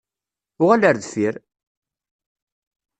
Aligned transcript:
Uɣal 0.61 0.83
ar 0.89 0.95
deffir! 0.97 1.35